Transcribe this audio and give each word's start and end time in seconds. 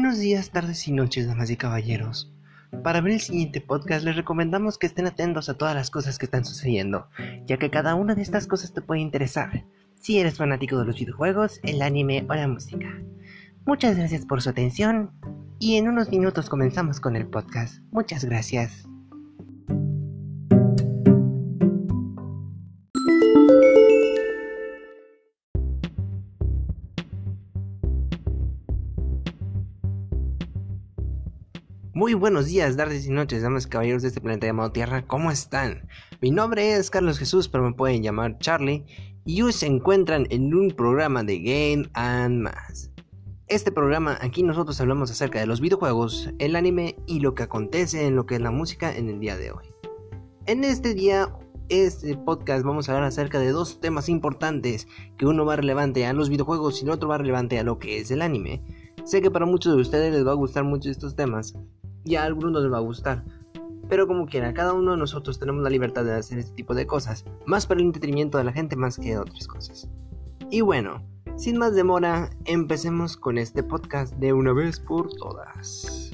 Buenos 0.00 0.20
días, 0.20 0.50
tardes 0.50 0.86
y 0.86 0.92
noches, 0.92 1.26
damas 1.26 1.50
y 1.50 1.56
caballeros. 1.56 2.32
Para 2.84 3.00
ver 3.00 3.14
el 3.14 3.20
siguiente 3.20 3.60
podcast 3.60 4.04
les 4.04 4.14
recomendamos 4.14 4.78
que 4.78 4.86
estén 4.86 5.08
atentos 5.08 5.48
a 5.48 5.58
todas 5.58 5.74
las 5.74 5.90
cosas 5.90 6.18
que 6.18 6.26
están 6.26 6.44
sucediendo, 6.44 7.08
ya 7.46 7.56
que 7.56 7.68
cada 7.68 7.96
una 7.96 8.14
de 8.14 8.22
estas 8.22 8.46
cosas 8.46 8.72
te 8.72 8.80
puede 8.80 9.00
interesar, 9.00 9.64
si 9.96 10.20
eres 10.20 10.36
fanático 10.36 10.78
de 10.78 10.84
los 10.84 11.00
videojuegos, 11.00 11.58
el 11.64 11.82
anime 11.82 12.24
o 12.28 12.34
la 12.34 12.46
música. 12.46 12.86
Muchas 13.66 13.96
gracias 13.96 14.24
por 14.24 14.40
su 14.40 14.50
atención 14.50 15.10
y 15.58 15.78
en 15.78 15.88
unos 15.88 16.10
minutos 16.10 16.48
comenzamos 16.48 17.00
con 17.00 17.16
el 17.16 17.26
podcast. 17.26 17.82
Muchas 17.90 18.24
gracias. 18.24 18.87
Muy 31.98 32.14
buenos 32.14 32.46
días, 32.46 32.76
tardes 32.76 33.08
y 33.08 33.10
noches, 33.10 33.42
damas 33.42 33.66
y 33.66 33.70
caballeros 33.70 34.02
de 34.02 34.08
este 34.08 34.20
planeta 34.20 34.46
llamado 34.46 34.70
Tierra, 34.70 35.04
¿cómo 35.04 35.32
están? 35.32 35.88
Mi 36.20 36.30
nombre 36.30 36.74
es 36.74 36.90
Carlos 36.90 37.18
Jesús, 37.18 37.48
pero 37.48 37.64
me 37.64 37.72
pueden 37.72 38.04
llamar 38.04 38.38
Charlie, 38.38 38.84
y 39.24 39.42
hoy 39.42 39.52
se 39.52 39.66
encuentran 39.66 40.28
en 40.30 40.54
un 40.54 40.70
programa 40.70 41.24
de 41.24 41.40
Game 41.40 41.90
and 41.94 42.40
Más. 42.40 42.92
Este 43.48 43.72
programa, 43.72 44.16
aquí 44.20 44.44
nosotros 44.44 44.80
hablamos 44.80 45.10
acerca 45.10 45.40
de 45.40 45.46
los 45.46 45.60
videojuegos, 45.60 46.30
el 46.38 46.54
anime 46.54 46.94
y 47.08 47.18
lo 47.18 47.34
que 47.34 47.42
acontece 47.42 48.06
en 48.06 48.14
lo 48.14 48.26
que 48.26 48.36
es 48.36 48.42
la 48.42 48.52
música 48.52 48.96
en 48.96 49.08
el 49.08 49.18
día 49.18 49.36
de 49.36 49.50
hoy. 49.50 49.64
En 50.46 50.62
este 50.62 50.94
día, 50.94 51.34
este 51.68 52.16
podcast 52.16 52.64
vamos 52.64 52.88
a 52.88 52.92
hablar 52.92 53.08
acerca 53.08 53.40
de 53.40 53.50
dos 53.50 53.80
temas 53.80 54.08
importantes, 54.08 54.86
que 55.16 55.26
uno 55.26 55.44
va 55.44 55.56
relevante 55.56 56.06
a 56.06 56.12
los 56.12 56.28
videojuegos 56.28 56.80
y 56.80 56.84
el 56.84 56.90
otro 56.90 57.08
va 57.08 57.18
relevante 57.18 57.58
a 57.58 57.64
lo 57.64 57.80
que 57.80 57.98
es 57.98 58.12
el 58.12 58.22
anime. 58.22 58.62
Sé 59.04 59.20
que 59.20 59.32
para 59.32 59.46
muchos 59.46 59.74
de 59.74 59.82
ustedes 59.82 60.12
les 60.12 60.24
va 60.24 60.30
a 60.30 60.36
gustar 60.36 60.62
mucho 60.62 60.90
estos 60.90 61.16
temas, 61.16 61.54
y 62.08 62.16
a 62.16 62.24
algunos 62.24 62.62
les 62.62 62.72
va 62.72 62.78
a 62.78 62.80
gustar. 62.80 63.22
Pero 63.88 64.06
como 64.06 64.26
quiera, 64.26 64.54
cada 64.54 64.72
uno 64.72 64.92
de 64.92 64.96
nosotros 64.96 65.38
tenemos 65.38 65.62
la 65.62 65.70
libertad 65.70 66.04
de 66.04 66.14
hacer 66.14 66.38
este 66.38 66.54
tipo 66.54 66.74
de 66.74 66.86
cosas, 66.86 67.24
más 67.44 67.66
para 67.66 67.80
el 67.80 67.86
entretenimiento 67.86 68.38
de 68.38 68.44
la 68.44 68.52
gente 68.52 68.76
más 68.76 68.98
que 68.98 69.18
otras 69.18 69.46
cosas. 69.46 69.88
Y 70.50 70.62
bueno, 70.62 71.02
sin 71.36 71.58
más 71.58 71.74
demora, 71.74 72.30
empecemos 72.46 73.16
con 73.16 73.36
este 73.36 73.62
podcast 73.62 74.14
de 74.14 74.32
una 74.32 74.52
vez 74.52 74.80
por 74.80 75.12
todas. 75.14 76.07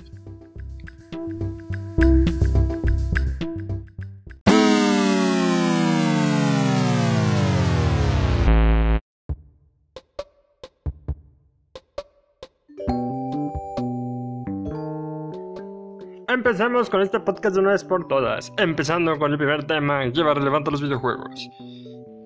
Empecemos 16.34 16.90
con 16.90 17.00
este 17.00 17.20
podcast 17.20 17.54
de 17.54 17.60
una 17.60 17.70
vez 17.70 17.84
por 17.84 18.08
todas, 18.08 18.52
empezando 18.58 19.16
con 19.20 19.30
el 19.30 19.38
primer 19.38 19.62
tema 19.62 20.06
lleva 20.06 20.34
relevante 20.34 20.68
a 20.68 20.72
los 20.72 20.82
videojuegos. 20.82 21.48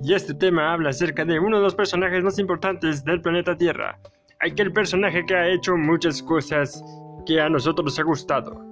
Y 0.03 0.15
este 0.15 0.33
tema 0.33 0.73
habla 0.73 0.89
acerca 0.89 1.27
de 1.27 1.39
uno 1.39 1.59
de 1.59 1.65
los 1.65 1.75
personajes 1.75 2.25
más 2.25 2.39
importantes 2.39 3.05
del 3.05 3.21
planeta 3.21 3.55
Tierra, 3.55 4.01
aquel 4.41 4.73
personaje 4.73 5.27
que 5.27 5.35
ha 5.37 5.49
hecho 5.49 5.77
muchas 5.77 6.23
cosas 6.23 6.83
que 7.27 7.39
a 7.39 7.51
nosotros 7.51 7.85
nos 7.85 7.99
ha 7.99 8.03
gustado. 8.03 8.65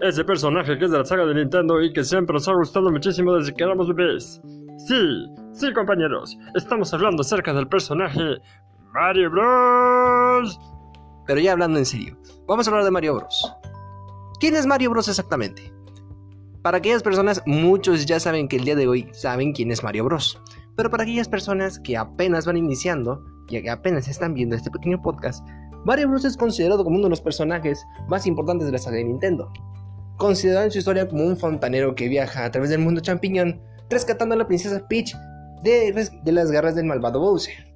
Ese 0.00 0.24
personaje 0.24 0.78
que 0.78 0.84
es 0.84 0.92
de 0.92 0.98
la 0.98 1.04
saga 1.04 1.26
de 1.26 1.34
Nintendo 1.34 1.82
y 1.82 1.92
que 1.92 2.04
siempre 2.04 2.34
nos 2.34 2.46
ha 2.46 2.54
gustado 2.54 2.88
muchísimo 2.92 3.34
desde 3.34 3.54
que 3.54 3.64
éramos 3.64 3.92
bebés. 3.92 4.40
Sí, 4.86 5.26
sí 5.50 5.72
compañeros, 5.72 6.38
estamos 6.54 6.94
hablando 6.94 7.22
acerca 7.22 7.52
del 7.52 7.66
personaje 7.66 8.40
Mario 8.94 9.30
Bros. 9.32 10.60
Pero 11.26 11.40
ya 11.40 11.54
hablando 11.54 11.76
en 11.76 11.86
serio, 11.86 12.16
vamos 12.46 12.68
a 12.68 12.70
hablar 12.70 12.84
de 12.84 12.92
Mario 12.92 13.16
Bros. 13.16 13.52
¿Quién 14.38 14.54
es 14.54 14.66
Mario 14.66 14.90
Bros 14.90 15.08
exactamente? 15.08 15.72
Para 16.60 16.76
aquellas 16.76 17.02
personas, 17.02 17.42
muchos 17.46 18.04
ya 18.04 18.20
saben 18.20 18.48
que 18.48 18.56
el 18.56 18.64
día 18.64 18.76
de 18.76 18.86
hoy 18.86 19.08
saben 19.12 19.54
quién 19.54 19.70
es 19.70 19.82
Mario 19.82 20.04
Bros. 20.04 20.38
Pero 20.76 20.90
para 20.90 21.04
aquellas 21.04 21.26
personas 21.26 21.78
que 21.78 21.96
apenas 21.96 22.44
van 22.44 22.58
iniciando, 22.58 23.24
y 23.48 23.62
que 23.62 23.70
apenas 23.70 24.08
están 24.08 24.34
viendo 24.34 24.54
este 24.54 24.70
pequeño 24.70 25.00
podcast, 25.00 25.42
Mario 25.86 26.10
Bros 26.10 26.26
es 26.26 26.36
considerado 26.36 26.84
como 26.84 26.96
uno 26.96 27.04
de 27.04 27.10
los 27.10 27.22
personajes 27.22 27.82
más 28.08 28.26
importantes 28.26 28.66
de 28.66 28.72
la 28.72 28.78
saga 28.78 28.98
de 28.98 29.04
Nintendo. 29.04 29.50
Considerado 30.18 30.66
en 30.66 30.70
su 30.70 30.80
historia 30.80 31.08
como 31.08 31.24
un 31.24 31.38
fontanero 31.38 31.94
que 31.94 32.08
viaja 32.08 32.44
a 32.44 32.50
través 32.50 32.68
del 32.68 32.80
mundo 32.80 33.00
champiñón, 33.00 33.62
rescatando 33.88 34.34
a 34.34 34.38
la 34.38 34.46
princesa 34.46 34.86
Peach 34.86 35.14
de, 35.62 36.10
de 36.22 36.32
las 36.32 36.50
garras 36.50 36.74
del 36.74 36.84
malvado 36.84 37.20
Bowser 37.20 37.75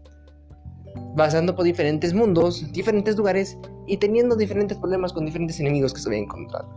pasando 1.16 1.54
por 1.54 1.64
diferentes 1.64 2.14
mundos, 2.14 2.70
diferentes 2.72 3.16
lugares 3.16 3.58
y 3.86 3.96
teniendo 3.96 4.36
diferentes 4.36 4.78
problemas 4.78 5.12
con 5.12 5.26
diferentes 5.26 5.58
enemigos 5.60 5.92
que 5.92 6.00
se 6.00 6.08
había 6.08 6.20
encontrado. 6.20 6.68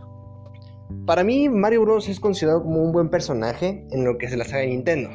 Para 1.06 1.22
mí, 1.22 1.48
Mario 1.48 1.82
Bros. 1.82 2.08
es 2.08 2.18
considerado 2.18 2.62
como 2.62 2.82
un 2.82 2.92
buen 2.92 3.10
personaje 3.10 3.86
en 3.90 4.04
lo 4.04 4.16
que 4.16 4.26
es 4.26 4.36
la 4.36 4.44
saga 4.44 4.60
de 4.60 4.68
Nintendo. 4.68 5.10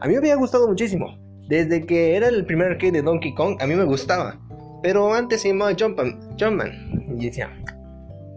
A 0.00 0.06
mí 0.06 0.12
me 0.12 0.18
había 0.18 0.36
gustado 0.36 0.68
muchísimo. 0.68 1.18
Desde 1.48 1.84
que 1.84 2.16
era 2.16 2.28
el 2.28 2.44
primer 2.46 2.72
arcade 2.72 2.92
de 2.92 3.02
Donkey 3.02 3.34
Kong, 3.34 3.56
a 3.60 3.66
mí 3.66 3.74
me 3.74 3.84
gustaba. 3.84 4.38
Pero 4.82 5.12
antes 5.12 5.42
se 5.42 5.48
llamaba 5.48 5.74
Jumpman. 5.78 6.36
Jumpman. 6.38 7.16
Y 7.18 7.26
decía, 7.26 7.50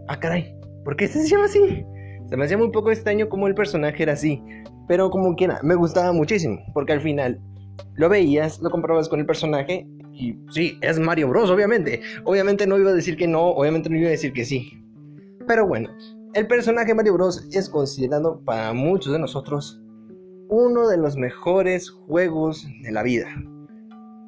ah, 0.08 0.18
caray, 0.18 0.54
¿por 0.84 0.96
qué 0.96 1.06
este 1.06 1.20
se 1.20 1.28
llama 1.28 1.44
así? 1.44 1.84
Se 2.28 2.36
me 2.36 2.44
hacía 2.44 2.58
muy 2.58 2.70
poco 2.70 2.90
extraño 2.90 3.28
como 3.28 3.48
el 3.48 3.54
personaje 3.54 4.02
era 4.02 4.14
así. 4.14 4.42
Pero 4.86 5.10
como 5.10 5.34
quiera, 5.36 5.60
me 5.62 5.74
gustaba 5.74 6.12
muchísimo. 6.12 6.58
Porque 6.72 6.92
al 6.92 7.00
final 7.00 7.40
lo 7.94 8.08
veías, 8.08 8.60
lo 8.60 8.70
comprobabas 8.70 9.08
con 9.08 9.20
el 9.20 9.26
personaje 9.26 9.86
y 10.18 10.36
sí, 10.50 10.78
es 10.82 10.98
Mario 10.98 11.28
Bros, 11.28 11.48
obviamente. 11.48 12.00
Obviamente 12.24 12.66
no 12.66 12.76
iba 12.76 12.90
a 12.90 12.94
decir 12.94 13.16
que 13.16 13.28
no, 13.28 13.50
obviamente 13.50 13.88
no 13.88 13.96
iba 13.96 14.08
a 14.08 14.10
decir 14.10 14.32
que 14.32 14.44
sí. 14.44 14.72
Pero 15.46 15.66
bueno, 15.66 15.90
el 16.34 16.46
personaje 16.48 16.94
Mario 16.94 17.14
Bros 17.14 17.46
es 17.52 17.68
considerado 17.68 18.42
para 18.44 18.72
muchos 18.72 19.12
de 19.12 19.18
nosotros 19.20 19.80
uno 20.48 20.88
de 20.88 20.96
los 20.96 21.16
mejores 21.16 21.90
juegos 21.90 22.66
de 22.82 22.90
la 22.90 23.02
vida. 23.02 23.28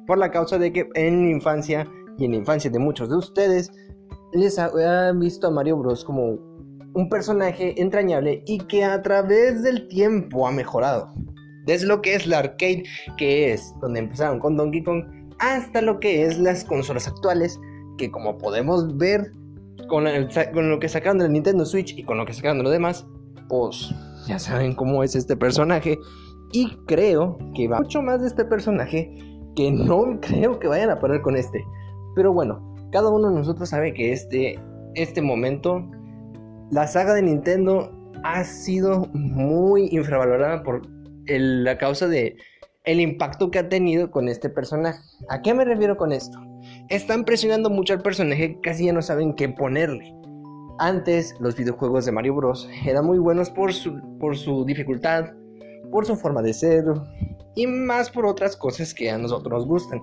Por 0.07 0.17
la 0.17 0.31
causa 0.31 0.57
de 0.57 0.71
que 0.71 0.87
en 0.95 1.25
la 1.25 1.31
infancia 1.31 1.87
y 2.17 2.25
en 2.25 2.31
la 2.31 2.37
infancia 2.37 2.71
de 2.71 2.79
muchos 2.79 3.09
de 3.09 3.17
ustedes 3.17 3.71
les 4.31 4.57
han 4.57 5.19
visto 5.19 5.47
a 5.47 5.51
Mario 5.51 5.77
Bros 5.77 6.05
como 6.05 6.39
un 6.93 7.09
personaje 7.09 7.79
entrañable 7.81 8.43
y 8.45 8.59
que 8.59 8.83
a 8.83 9.01
través 9.01 9.61
del 9.63 9.87
tiempo 9.89 10.47
ha 10.47 10.51
mejorado. 10.51 11.13
Desde 11.65 11.87
lo 11.87 12.01
que 12.01 12.15
es 12.15 12.25
la 12.25 12.39
arcade, 12.39 12.83
que 13.17 13.51
es 13.51 13.73
donde 13.81 13.99
empezaron 13.99 14.39
con 14.39 14.57
Donkey 14.57 14.83
Kong, 14.83 15.03
hasta 15.41 15.81
lo 15.81 15.99
que 15.99 16.23
es 16.23 16.37
las 16.39 16.63
consolas 16.63 17.07
actuales, 17.07 17.59
que 17.97 18.09
como 18.11 18.37
podemos 18.37 18.95
ver 18.97 19.31
con, 19.89 20.05
lo 20.05 20.79
que 20.79 20.87
sacaron 20.87 21.17
del 21.17 21.33
Nintendo 21.33 21.65
Switch 21.65 21.97
y 21.97 22.03
con 22.03 22.17
lo 22.17 22.25
que 22.25 22.33
sacaron 22.33 22.59
de 22.59 22.63
los 22.63 22.71
demás, 22.71 23.05
pues 23.49 23.93
ya 24.27 24.37
saben 24.39 24.75
cómo 24.75 25.03
es 25.03 25.15
este 25.15 25.35
personaje. 25.35 25.97
Y 26.53 26.69
creo 26.85 27.37
que 27.55 27.67
va 27.67 27.79
mucho 27.79 28.01
más 28.01 28.21
de 28.21 28.27
este 28.27 28.45
personaje 28.45 29.11
que 29.55 29.71
no 29.71 30.19
creo 30.21 30.59
que 30.59 30.67
vayan 30.67 30.91
a 30.91 30.99
parar 30.99 31.21
con 31.21 31.35
este. 31.35 31.65
Pero 32.15 32.31
bueno, 32.31 32.75
cada 32.91 33.09
uno 33.09 33.29
de 33.29 33.35
nosotros 33.35 33.69
sabe 33.69 33.93
que 33.93 34.13
este, 34.13 34.59
este 34.93 35.21
momento, 35.21 35.83
la 36.69 36.85
saga 36.87 37.15
de 37.15 37.23
Nintendo 37.23 37.91
ha 38.23 38.43
sido 38.43 39.07
muy 39.13 39.89
infravalorada 39.91 40.61
por 40.61 40.83
la 41.25 41.77
causa 41.77 42.07
de 42.07 42.35
el 42.83 42.99
impacto 42.99 43.51
que 43.51 43.59
ha 43.59 43.69
tenido 43.69 44.09
con 44.09 44.27
este 44.27 44.49
personaje. 44.49 44.99
¿A 45.29 45.41
qué 45.41 45.53
me 45.53 45.65
refiero 45.65 45.97
con 45.97 46.11
esto? 46.11 46.39
Están 46.89 47.25
presionando 47.25 47.69
mucho 47.69 47.93
al 47.93 48.01
personaje, 48.01 48.59
casi 48.61 48.85
ya 48.85 48.93
no 48.93 49.01
saben 49.01 49.35
qué 49.35 49.49
ponerle. 49.49 50.15
Antes 50.79 51.35
los 51.39 51.55
videojuegos 51.55 52.05
de 52.05 52.11
Mario 52.11 52.35
Bros 52.35 52.67
eran 52.85 53.05
muy 53.05 53.19
buenos 53.19 53.49
por 53.51 53.71
su, 53.71 53.99
por 54.19 54.35
su 54.35 54.65
dificultad, 54.65 55.25
por 55.91 56.05
su 56.05 56.15
forma 56.15 56.41
de 56.41 56.53
ser 56.53 56.85
y 57.55 57.67
más 57.67 58.09
por 58.09 58.25
otras 58.25 58.55
cosas 58.55 58.93
que 58.93 59.11
a 59.11 59.17
nosotros 59.17 59.59
nos 59.59 59.67
gustan. 59.67 60.01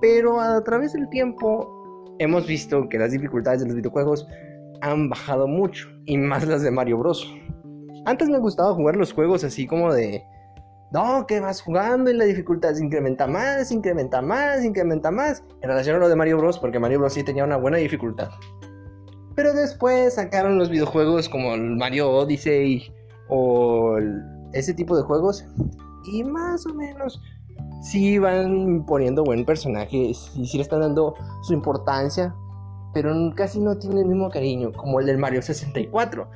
Pero 0.00 0.40
a 0.40 0.62
través 0.64 0.94
del 0.94 1.08
tiempo 1.10 2.16
hemos 2.18 2.46
visto 2.46 2.88
que 2.88 2.98
las 2.98 3.12
dificultades 3.12 3.60
de 3.60 3.66
los 3.66 3.76
videojuegos 3.76 4.26
han 4.80 5.08
bajado 5.10 5.46
mucho 5.46 5.88
y 6.06 6.16
más 6.16 6.46
las 6.46 6.62
de 6.62 6.72
Mario 6.72 6.98
Bros. 6.98 7.32
Antes 8.06 8.28
me 8.28 8.38
gustaba 8.38 8.74
jugar 8.74 8.96
los 8.96 9.12
juegos 9.12 9.44
así 9.44 9.66
como 9.66 9.92
de 9.92 10.24
no, 10.92 11.24
que 11.26 11.38
vas 11.38 11.62
jugando 11.62 12.10
y 12.10 12.14
la 12.14 12.24
dificultad 12.24 12.74
se 12.74 12.84
incrementa 12.84 13.26
más, 13.26 13.70
incrementa 13.70 14.20
más, 14.20 14.64
incrementa 14.64 15.10
más. 15.10 15.44
En 15.62 15.68
relación 15.68 15.96
a 15.96 15.98
lo 16.00 16.08
de 16.08 16.16
Mario 16.16 16.38
Bros, 16.38 16.58
porque 16.58 16.80
Mario 16.80 16.98
Bros 16.98 17.12
sí 17.12 17.22
tenía 17.22 17.44
una 17.44 17.56
buena 17.56 17.76
dificultad. 17.76 18.30
Pero 19.36 19.54
después 19.54 20.14
sacaron 20.14 20.58
los 20.58 20.68
videojuegos 20.68 21.28
como 21.28 21.54
el 21.54 21.76
Mario 21.76 22.10
Odyssey 22.10 22.92
o 23.28 23.98
ese 24.52 24.74
tipo 24.74 24.96
de 24.96 25.04
juegos. 25.04 25.44
Y 26.12 26.24
más 26.24 26.66
o 26.66 26.74
menos 26.74 27.22
sí 27.82 28.18
van 28.18 28.84
poniendo 28.84 29.22
buen 29.22 29.44
personaje 29.44 29.96
y 29.96 30.14
sí 30.14 30.56
le 30.56 30.62
están 30.62 30.80
dando 30.80 31.14
su 31.42 31.52
importancia. 31.52 32.34
Pero 32.92 33.14
casi 33.36 33.60
no 33.60 33.78
tiene 33.78 34.00
el 34.00 34.08
mismo 34.08 34.28
cariño 34.28 34.72
como 34.72 34.98
el 34.98 35.06
del 35.06 35.18
Mario 35.18 35.40
64. 35.40 36.28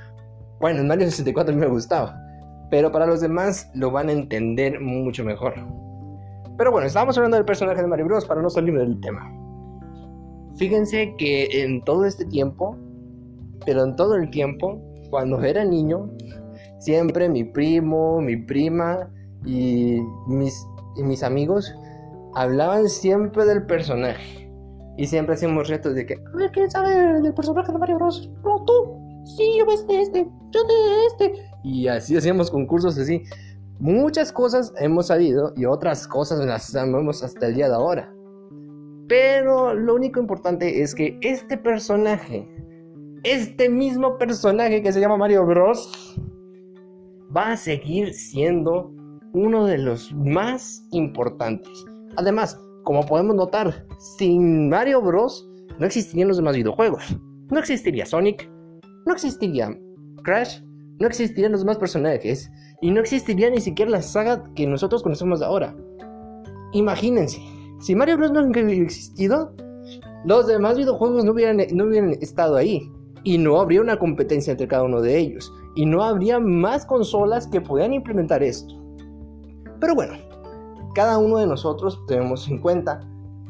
Bueno, 0.61 0.81
el 0.81 0.87
Mario 0.87 1.07
64 1.07 1.53
a 1.53 1.57
mí 1.57 1.61
me 1.61 1.67
gustaba 1.67 2.24
pero 2.71 2.91
para 2.91 3.07
los 3.07 3.21
demás 3.21 3.71
lo 3.75 3.91
van 3.91 4.09
a 4.09 4.13
entender 4.13 4.81
mucho 4.81 5.25
mejor. 5.25 5.55
Pero 6.57 6.71
bueno, 6.71 6.87
estábamos 6.87 7.17
hablando 7.17 7.37
del 7.37 7.47
personaje 7.47 7.81
de 7.81 7.87
Mario 7.87 8.07
Bros. 8.07 8.25
para 8.25 8.41
no 8.41 8.51
salir 8.51 8.79
del 8.79 9.01
tema. 9.01 9.31
Fíjense 10.57 11.15
que 11.19 11.63
en 11.63 11.83
todo 11.83 12.05
este 12.05 12.25
tiempo, 12.27 12.77
pero 13.67 13.85
en 13.85 13.97
todo 13.97 14.15
el 14.15 14.31
tiempo, 14.31 14.81
cuando 15.11 15.43
era 15.43 15.65
niño, 15.65 16.11
siempre 16.79 17.29
mi 17.29 17.43
primo, 17.43 18.21
mi 18.21 18.37
prima 18.37 19.11
y 19.45 20.01
mis, 20.29 20.65
y 20.97 21.03
mis 21.03 21.23
amigos 21.25 21.75
hablaban 22.35 22.89
siempre 22.89 23.45
del 23.45 23.67
personaje. 23.67 24.49
Y 24.97 25.07
siempre 25.07 25.35
hacíamos 25.35 25.69
retos 25.69 25.95
de 25.97 26.07
que, 26.07 26.15
a 26.15 26.37
ver, 26.37 26.53
¿quién 26.53 26.71
sabe 26.71 27.21
del 27.21 27.35
personaje 27.35 27.73
de 27.73 27.79
Mario 27.79 27.97
Bros? 27.97 28.31
No, 28.45 28.65
tú. 28.65 29.04
Sí, 29.25 29.59
yo 29.59 29.65
de 29.65 30.01
este, 30.01 30.27
yo 30.51 30.65
de 30.65 31.07
este. 31.07 31.33
Y 31.63 31.89
así 31.89 32.17
hacíamos 32.17 32.51
concursos 32.51 32.99
así. 32.99 33.23
Muchas 33.81 34.33
cosas 34.33 34.73
hemos 34.79 35.09
sabido 35.09 35.53
y 35.57 35.65
otras 35.65 36.07
cosas 36.07 36.45
las 36.45 36.65
sabemos 36.65 37.23
hasta 37.23 37.47
el 37.47 37.55
día 37.55 37.69
de 37.69 37.75
ahora. 37.75 38.15
Pero 39.09 39.75
lo 39.75 39.95
único 39.95 40.21
importante 40.21 40.83
es 40.83 40.95
que 40.95 41.19
este 41.23 41.59
personaje, 41.59 42.49
este 43.25 43.69
mismo 43.69 44.17
personaje 44.17 44.83
que 44.83 44.93
se 44.93 45.01
llama 45.01 45.17
Mario 45.17 45.45
Bros, 45.45 46.17
va 47.37 47.53
a 47.53 47.57
seguir 47.57 48.15
siendo 48.15 48.93
uno 49.33 49.67
de 49.67 49.79
los 49.79 50.13
más 50.15 50.87
importantes. 50.93 51.69
Además, 52.17 52.59
como 52.85 53.05
podemos 53.05 53.35
notar, 53.35 53.87
sin 53.99 54.69
Mario 54.69 55.03
Bros 55.03 55.51
no 55.79 55.87
existirían 55.87 56.29
los 56.29 56.37
demás 56.37 56.55
videojuegos. 56.55 57.19
No 57.51 57.59
existiría 57.59 58.07
Sonic, 58.07 58.49
no 59.07 59.13
existiría 59.13 59.77
Crash, 60.23 60.61
no 60.99 61.07
existirían 61.07 61.53
los 61.53 61.61
demás 61.61 61.79
personajes 61.79 62.51
y 62.81 62.91
no 62.91 63.01
existiría 63.01 63.51
ni 63.51 63.61
siquiera 63.61 63.91
la 63.91 64.03
saga 64.03 64.45
que 64.55 64.67
nosotros 64.67 65.03
conocemos 65.03 65.43
ahora. 65.43 65.75
Imagínense, 66.73 67.41
si 67.81 67.95
Mario 67.95 68.17
Bros 68.17 68.33
no 68.33 68.43
hubiera 68.43 68.71
existido, 68.73 69.55
los 70.25 70.47
demás 70.47 70.77
videojuegos 70.77 71.25
no 71.25 71.33
hubieran, 71.33 71.59
no 71.73 71.85
hubieran 71.85 72.11
estado 72.21 72.57
ahí 72.57 72.91
y 73.25 73.39
no 73.39 73.61
habría 73.61 73.81
una 73.81 73.99
competencia 73.99 74.53
entre 74.53 74.69
cada 74.69 74.85
uno 74.85 75.01
de 75.01 75.19
ellos 75.19 75.53
y 75.77 75.85
no 75.87 76.03
habría 76.03 76.39
más 76.39 76.87
consolas 76.87 77.47
que 77.47 77.61
pudieran 77.61 77.95
implementar 77.95 78.43
esto. 78.43 78.75
Pero 79.81 79.95
bueno, 79.95 80.15
cada 80.95 81.19
uno 81.19 81.39
de 81.39 81.47
nosotros 81.47 82.01
tenemos 82.07 82.49
en 82.49 82.59
cuenta 82.59 83.01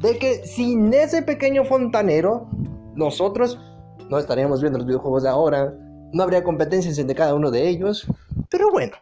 de 0.01 0.17
que 0.17 0.45
sin 0.45 0.93
ese 0.93 1.21
pequeño 1.21 1.63
fontanero, 1.63 2.49
nosotros 2.95 3.59
no 4.09 4.17
estaríamos 4.19 4.61
viendo 4.61 4.79
los 4.79 4.87
videojuegos 4.87 5.23
de 5.23 5.29
ahora, 5.29 5.73
no 6.11 6.23
habría 6.23 6.43
competencias 6.43 6.97
entre 6.97 7.15
cada 7.15 7.33
uno 7.35 7.51
de 7.51 7.67
ellos, 7.67 8.07
pero 8.49 8.71
bueno, 8.71 8.93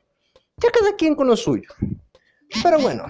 ya 0.58 0.70
cada 0.72 0.96
quien 0.96 1.16
con 1.16 1.28
lo 1.28 1.36
suyo. 1.36 1.70
Pero 2.64 2.80
bueno, 2.80 3.04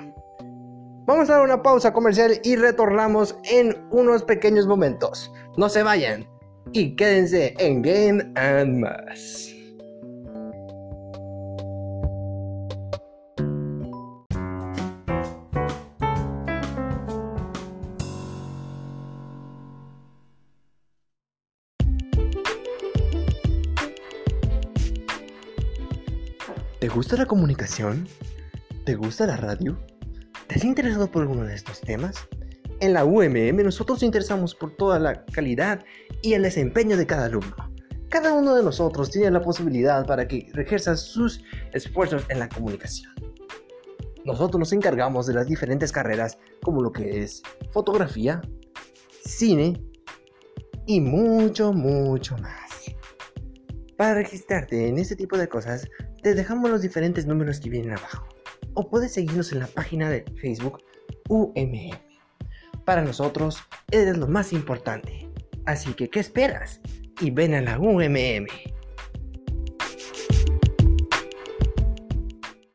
vamos 1.05 1.29
a 1.29 1.33
dar 1.33 1.43
una 1.43 1.61
pausa 1.61 1.93
comercial 1.93 2.39
y 2.43 2.55
retornamos 2.55 3.35
en 3.43 3.77
unos 3.91 4.23
pequeños 4.23 4.67
momentos. 4.67 5.31
No 5.57 5.69
se 5.69 5.83
vayan 5.83 6.27
y 6.71 6.95
quédense 6.95 7.53
en 7.59 7.81
Game 7.81 8.31
and 8.35 8.77
Más. 8.77 9.62
¿Te 26.83 26.89
gusta 26.89 27.15
la 27.15 27.25
comunicación? 27.25 28.09
¿Te 28.83 28.95
gusta 28.95 29.25
la 29.25 29.37
radio? 29.37 29.79
¿Te 30.47 30.55
has 30.55 30.65
interesado 30.65 31.09
por 31.09 31.21
alguno 31.21 31.45
de 31.45 31.55
estos 31.55 31.79
temas? 31.79 32.27
En 32.81 32.91
la 32.91 33.05
UMM 33.05 33.63
nosotros 33.63 33.99
nos 33.99 34.03
interesamos 34.03 34.53
por 34.53 34.75
toda 34.75 34.99
la 34.99 35.23
calidad 35.23 35.85
y 36.21 36.33
el 36.33 36.43
desempeño 36.43 36.97
de 36.97 37.05
cada 37.05 37.27
alumno. 37.27 37.55
Cada 38.09 38.33
uno 38.33 38.53
de 38.53 38.63
nosotros 38.63 39.11
tiene 39.11 39.31
la 39.31 39.41
posibilidad 39.41 40.05
para 40.05 40.27
que 40.27 40.51
ejerza 40.57 40.97
sus 40.97 41.41
esfuerzos 41.71 42.25
en 42.27 42.39
la 42.39 42.49
comunicación. 42.49 43.13
Nosotros 44.25 44.59
nos 44.59 44.73
encargamos 44.73 45.25
de 45.25 45.35
las 45.35 45.47
diferentes 45.47 45.89
carreras 45.89 46.37
como 46.63 46.81
lo 46.81 46.91
que 46.91 47.23
es 47.23 47.43
fotografía, 47.71 48.41
cine 49.23 49.81
y 50.85 50.99
mucho, 50.99 51.71
mucho 51.71 52.35
más. 52.39 52.93
Para 53.95 54.15
registrarte 54.15 54.89
en 54.89 54.97
este 54.97 55.15
tipo 55.15 55.37
de 55.37 55.47
cosas, 55.47 55.87
te 56.23 56.33
dejamos 56.33 56.71
los 56.71 56.81
diferentes 56.81 57.27
números 57.27 57.59
que 57.59 57.69
vienen 57.69 57.91
abajo. 57.91 58.27
O 58.73 58.89
puedes 58.89 59.11
seguirnos 59.11 59.51
en 59.51 59.59
la 59.59 59.67
página 59.67 60.09
de 60.09 60.23
Facebook 60.41 60.81
UMM. 61.29 61.91
Para 62.85 63.03
nosotros, 63.03 63.59
eres 63.91 64.17
lo 64.17 64.27
más 64.27 64.53
importante. 64.53 65.29
Así 65.65 65.93
que, 65.93 66.09
¿qué 66.09 66.19
esperas? 66.19 66.81
Y 67.19 67.29
ven 67.29 67.53
a 67.53 67.61
la 67.61 67.77
UMM. 67.77 68.47